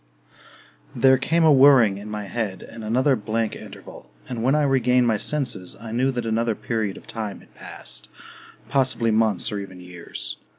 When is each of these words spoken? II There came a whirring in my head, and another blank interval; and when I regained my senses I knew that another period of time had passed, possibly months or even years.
II 0.95 1.01
There 1.01 1.17
came 1.19 1.43
a 1.43 1.53
whirring 1.53 1.99
in 1.99 2.09
my 2.09 2.23
head, 2.23 2.63
and 2.63 2.83
another 2.83 3.15
blank 3.15 3.55
interval; 3.55 4.09
and 4.27 4.41
when 4.41 4.55
I 4.55 4.63
regained 4.63 5.05
my 5.05 5.17
senses 5.17 5.77
I 5.79 5.91
knew 5.91 6.09
that 6.09 6.25
another 6.25 6.55
period 6.55 6.97
of 6.97 7.05
time 7.05 7.41
had 7.41 7.53
passed, 7.53 8.09
possibly 8.67 9.11
months 9.11 9.51
or 9.51 9.59
even 9.59 9.79
years. 9.79 10.37